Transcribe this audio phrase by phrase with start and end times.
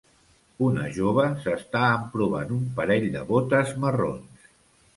[0.67, 4.53] Una jove s'està emprovant un parell de botes marrons.